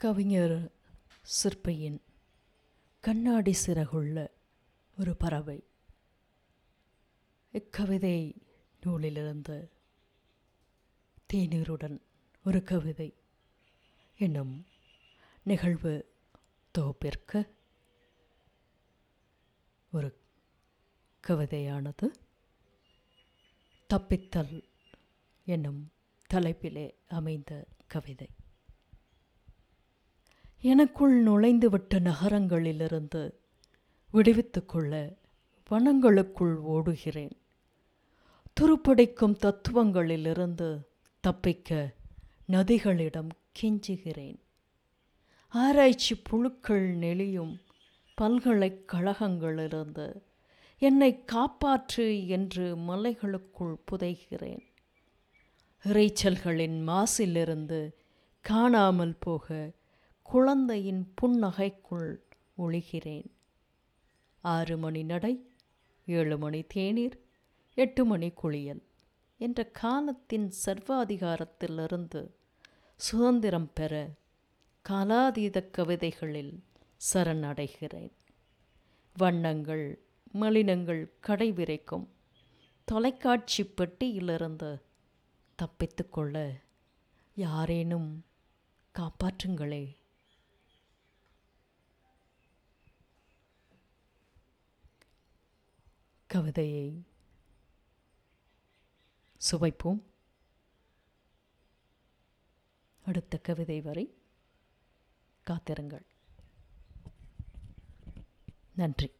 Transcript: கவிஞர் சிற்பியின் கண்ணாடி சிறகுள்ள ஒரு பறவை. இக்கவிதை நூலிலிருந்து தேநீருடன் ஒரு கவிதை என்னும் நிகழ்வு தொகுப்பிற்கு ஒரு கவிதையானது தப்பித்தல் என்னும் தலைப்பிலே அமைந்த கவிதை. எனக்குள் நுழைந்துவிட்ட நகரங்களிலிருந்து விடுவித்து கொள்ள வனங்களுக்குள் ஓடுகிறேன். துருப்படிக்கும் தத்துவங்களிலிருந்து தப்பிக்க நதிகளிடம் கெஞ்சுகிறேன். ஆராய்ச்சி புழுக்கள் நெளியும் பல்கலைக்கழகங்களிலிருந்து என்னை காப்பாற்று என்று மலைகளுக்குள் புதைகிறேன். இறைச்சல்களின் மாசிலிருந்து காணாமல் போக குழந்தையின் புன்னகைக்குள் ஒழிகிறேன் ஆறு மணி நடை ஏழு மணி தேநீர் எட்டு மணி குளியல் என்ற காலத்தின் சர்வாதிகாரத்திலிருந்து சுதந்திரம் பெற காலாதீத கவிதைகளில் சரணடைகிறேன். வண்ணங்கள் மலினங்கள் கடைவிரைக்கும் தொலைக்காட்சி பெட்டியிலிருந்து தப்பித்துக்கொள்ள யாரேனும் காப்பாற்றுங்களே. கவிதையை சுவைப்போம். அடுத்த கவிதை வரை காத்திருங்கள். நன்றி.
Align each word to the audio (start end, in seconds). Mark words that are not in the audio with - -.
கவிஞர் 0.00 0.70
சிற்பியின் 1.22 2.02
கண்ணாடி 3.00 3.54
சிறகுள்ள 3.66 4.28
ஒரு 4.98 5.16
பறவை. 5.16 5.64
இக்கவிதை 7.52 8.34
நூலிலிருந்து 8.80 9.70
தேநீருடன் 11.32 12.00
ஒரு 12.44 12.62
கவிதை 12.62 13.14
என்னும் 14.18 14.66
நிகழ்வு 15.42 16.14
தொகுப்பிற்கு 16.78 17.50
ஒரு 19.92 20.20
கவிதையானது 21.26 22.06
தப்பித்தல் 23.94 24.64
என்னும் 25.44 25.92
தலைப்பிலே 26.34 26.94
அமைந்த 27.08 27.66
கவிதை. 27.86 28.28
எனக்குள் 30.62 31.24
நுழைந்துவிட்ட 31.24 32.00
நகரங்களிலிருந்து 32.00 33.32
விடுவித்து 34.10 34.66
கொள்ள 34.66 35.18
வனங்களுக்குள் 35.70 36.66
ஓடுகிறேன். 36.66 37.32
துருப்படிக்கும் 38.60 39.36
தத்துவங்களிலிருந்து 39.42 40.80
தப்பிக்க 41.20 41.94
நதிகளிடம் 42.48 43.28
கெஞ்சுகிறேன். 43.60 44.38
ஆராய்ச்சி 45.48 46.14
புழுக்கள் 46.14 46.96
நெளியும் 46.96 47.60
பல்கலைக்கழகங்களிலிருந்து 48.20 50.20
என்னை 50.78 51.24
காப்பாற்று 51.32 52.26
என்று 52.26 52.76
மலைகளுக்குள் 52.76 53.76
புதைகிறேன். 53.90 54.62
இறைச்சல்களின் 55.84 56.88
மாசிலிருந்து 56.88 57.90
காணாமல் 58.40 59.18
போக 59.18 59.72
குழந்தையின் 60.30 61.14
புன்னகைக்குள் 61.22 62.16
ஒழிகிறேன் 62.58 63.30
ஆறு 64.40 64.76
மணி 64.76 65.02
நடை 65.02 65.50
ஏழு 66.06 66.38
மணி 66.38 66.62
தேநீர் 66.62 67.20
எட்டு 67.74 68.04
மணி 68.04 68.30
குளியல் 68.30 68.82
என்ற 69.38 69.64
காலத்தின் 69.64 70.52
சர்வாதிகாரத்திலிருந்து 70.66 72.30
சுதந்திரம் 72.96 73.72
பெற 73.74 74.10
காலாதீத 74.88 75.70
கவிதைகளில் 75.70 76.64
சரணடைகிறேன். 77.12 78.12
வண்ணங்கள் 79.16 80.02
மலினங்கள் 80.32 81.12
கடைவிரைக்கும் 81.26 82.08
தொலைக்காட்சி 82.84 83.64
பெட்டியிலிருந்து 83.64 84.80
தப்பித்துக்கொள்ள 85.58 86.60
யாரேனும் 87.34 88.24
காப்பாற்றுங்களே. 88.94 89.98
கவிதையை 96.30 97.04
சுவைப்போம். 99.50 100.00
அடுத்த 103.06 103.38
கவிதை 103.38 103.80
வரை 103.80 104.14
காத்திருங்கள். 105.42 106.06
நன்றி. 108.74 109.10